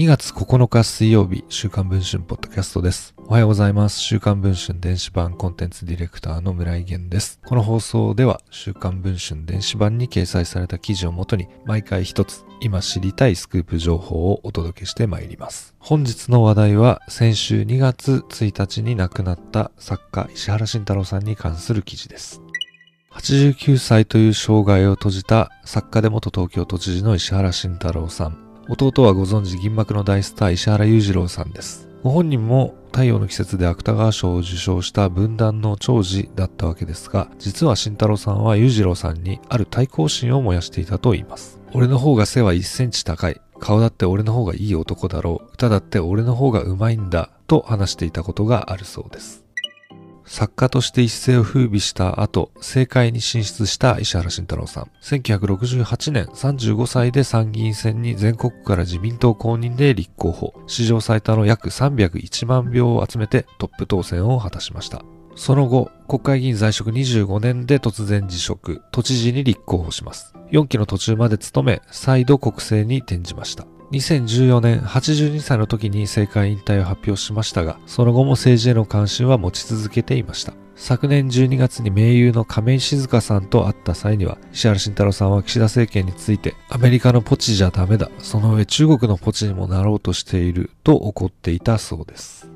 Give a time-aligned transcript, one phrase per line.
[0.00, 3.14] 2月9日水曜日、週刊文春ポッドキャストです。
[3.18, 4.00] おはようございます。
[4.00, 7.38] 週刊文春電子版コンテンツディレクターの村井源です。
[7.44, 15.74] この放送では、週刊文春電子版に掲載された記事をもとに、毎回一つ、今知りたいスクープ情報をお届けしてまいります。
[15.78, 22.40] 本日の話題は、先週2月1日に亡くなった作家石原慎太郎さんに関する記事です。
[23.12, 28.49] 89歳という生涯を閉じた作家で元東京都知事の石原慎太郎さん。
[28.70, 31.88] 弟はご存知銀幕の大スター石原裕次郎さんです。
[32.04, 41.60] ご本人も太陽の季節で芥川賞を受賞した分断の長寿だったわけですが、実は慎太郎さんは裕次郎さんにある対抗心を燃やしていたと言います。
[41.72, 43.40] 俺の方が背は1センチ高い。
[43.58, 45.50] 顔だって俺の方がいい男だろう。
[45.54, 47.30] 歌だって俺の方がうまいんだ。
[47.48, 49.44] と話していたことがあるそうです。
[50.30, 54.90] 作家として一世を風靡した後、政界に進出した石原慎太郎さん。
[55.02, 60.54] 1968年35歳で参議院選に全国から自民党公認で立候補。
[60.68, 65.02] 史上最多の約301万票を集めてトップ当選を果たしました。
[65.34, 70.32] その後、国会議員在職25年で突然辞職、都知事に立候補します。
[70.52, 73.66] 4期の途中まで務め、再度国政に転じました。
[73.92, 80.54] 2014年82歳の時に政界引退を発表しましたが、その後も政治への関心は持ち続けていました。
[80.76, 92.48] 昨年12月に盟友の亀井静香さんと会った際には、石原慎太郎さんは岸田政権について、アメリカのポチじゃダメだ、その上中国のポチにもなろうとしていると怒っていたそうです。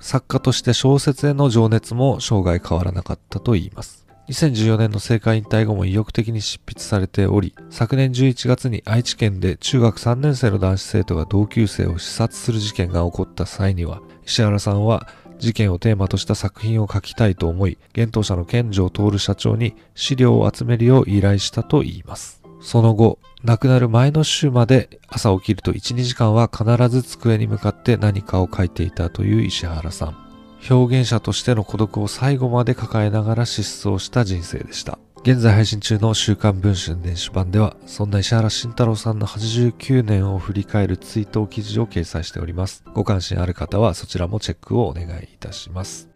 [0.00, 4.05] 作家として小説への情熱も生涯変わらなかったと言います。
[4.28, 15.06] 2014年の政界引退後も意欲的に執筆されており、昨年11月に愛知県で中学3年生の男子生徒が同級生を視察する事件が起こった際には、石原さんは
[15.38, 22.42] 事件をテーマとした作品を書きたいと思い、現当社の健城徹社長に資料を集めるよう依頼したといいます。
[22.60, 30.25] その後、亡くなる前の週まで朝起きると1、2時間は必ず机に向かって何かを書いていたという石原さん。
[30.68, 34.98] 表現者としての孤独を最後まで抱えながら失踪した人生でした。
[35.22, 42.84] 現在配信中の週刊文春電子版では、そんな石原慎太郎さんの89年を振り返る追悼記事を掲載しております。
[42.94, 46.08] ご関心ある方はそちらもチェックをお願いいたします。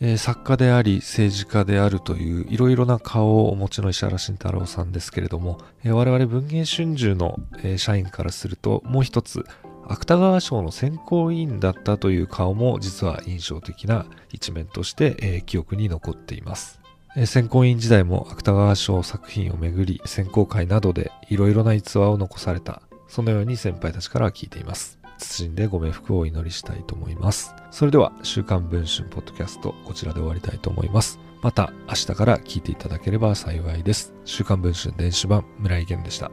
[0.00, 9.44] えー、作家であり政治家であるといういろいろな顔をお持ちの石原慎太郎さんですけれども、えー、我々文藝春秋の、えー、社員からするともう一つ
[9.90, 16.80] 芥川賞の選考委員だったという顔も実は印象的な一面として、えー、記憶に残っています。
[17.16, 25.00] えー、選考委員時代も芥川賞作品をめぐり選考会などでいろいろな逸話を残された、そのように先輩たちから聞いています。
[25.18, 27.54] 謹んでご冥福をお祈りしたいと思います。
[27.72, 31.18] それでは、週刊文春ポッドキャスト、こちらで終わりたいと思います。
[31.42, 34.14] また明日から聞いていただければ幸いです。
[34.24, 36.30] 週刊文春電子版、村井源でした。